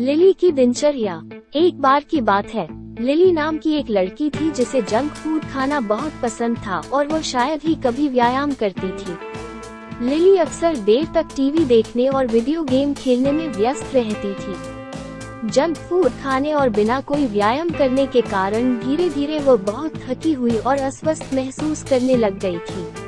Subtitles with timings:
[0.00, 1.22] Lily की दिनचर्या,
[1.54, 2.66] एक बार की बात है।
[3.04, 7.20] लिली नाम की एक लड़की थी जिसे जंक फ़ूड खाना बहुत पसंद था और वो
[7.22, 9.16] शायद ही कभी व्यायाम करती थी।
[10.08, 15.76] लिली अक्सर देर तक टीवी देखने और वीडियो गेम खेलने में व्यस्त रहती थी। जंक
[15.76, 20.56] फ़ूड खाने और बिना कोई व्यायाम करने के कारण धीरे धीरे वो बहुत थकी हुई
[20.56, 22.99] और अस्वस्थ महसूस करने लग गई थी।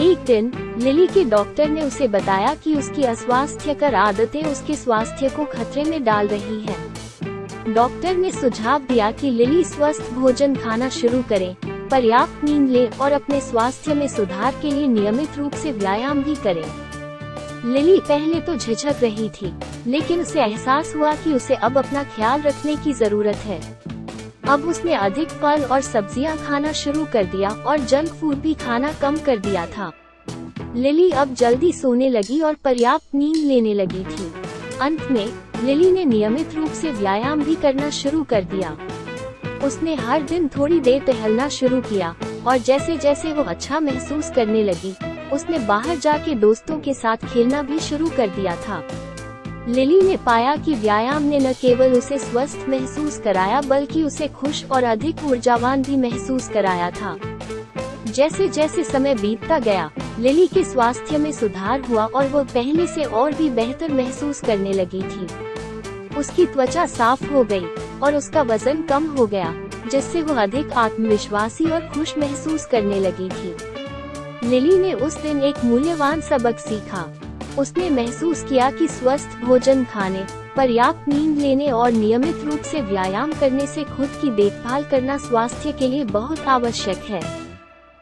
[0.00, 5.44] एक दिन, लिली के डॉक्टर ने उसे बताया कि उसकी अस्वास्थ्यकर आदतें उसके स्वास्थ्य को
[5.44, 11.22] खतरे में डाल रही हैं। डॉक्टर ने सुझाव दिया कि लिली स्वस्थ भोजन खाना शुरू
[11.22, 16.22] करे, पर्याप्त नींद ले और अपने स्वास्थ्य में सुधार के लिए नियमित रूप से व्यायाम
[16.22, 16.64] भी करे
[17.64, 19.52] लिली पहले तो झिझक रही थी,
[19.86, 23.60] लेकिन उसे एहसास हुआ कि उसे अब अपना ख्याल रखने की ज़रूरत है
[24.50, 28.92] अब उसने अधिक फल और सब्ज़ियाँ खाना शुरू कर दिया और जंक फ़ूड भी खाना
[28.92, 29.90] कम कर दिया था।
[30.76, 34.32] लिली अब जल्दी सोने लगी और पर्याप्त नींद लेने लगी थी।
[34.80, 35.26] अंत में,
[35.64, 38.76] लिली ने नियमित रूप से व्यायाम भी करना शुरू कर दिया।
[39.64, 42.14] उसने हर दिन थोड़ी देर टहलना शुरू किया
[42.46, 44.94] और जैसे जैसे वो अच्छा महसूस करने लगी,
[45.32, 48.82] उसने बाहर जाके दोस्तों के साथ खेलना भी शुरू कर दिया था।
[49.68, 54.64] लिली ने पाया कि व्यायाम ने न केवल उसे स्वस्थ महसूस कराया, बल्कि उसे खुश
[54.64, 57.16] और अधिक ऊर्जावान भी महसूस कराया था।
[58.06, 63.04] जैसे जैसे समय बीतता गया, लिली के स्वास्थ्य में सुधार हुआ और वो पहले से
[63.04, 65.28] और भी बेहतर महसूस करने लगी थी।
[66.16, 67.64] उसकी त्वचा साफ़ हो गई
[68.02, 69.54] और उसका वज़न कम हो गया,
[69.90, 73.56] जिससे वो अधिक आत्मविश्वासी और खुश महसूस करने लगी थी।
[74.48, 77.12] लिली ने उस दिन एक मूल्यवान सबक सीखा।
[77.58, 80.24] उसने महसूस किया कि स्वस्थ भोजन खाने,
[80.56, 85.72] पर्याप्त नींद लेने और नियमित रूप से व्यायाम करने से खुद की देखभाल करना स्वास्थ्य
[85.72, 87.22] के लिए बहुत आवश्यक है।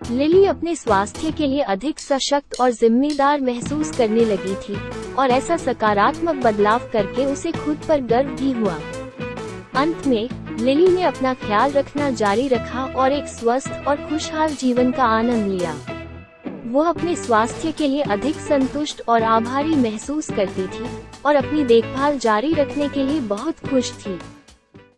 [0.03, 4.79] लिली अपने स्वास्थ्य के लिए अधिक सशक्त और जिम्मेदार महसूस करने लगी थी,
[5.15, 8.79] और ऐसा सकारात्मक बदलाव करके उसे खुद पर गर्व भी हुआ।
[9.75, 10.29] अंत में,
[10.61, 15.53] लिली ने अपना ख्याल रखना जारी रखा और एक स्वस्थ और खुशहाल जीवन का आनंद
[15.53, 15.75] लिया।
[16.69, 20.89] वो अपने स्वास्थ्य के लिए अधिक संतुष्ट और आभारी महसूस करती थी,
[21.27, 24.19] और अपनी देखभाल जारी रखने के लिए बहुत खुश थी।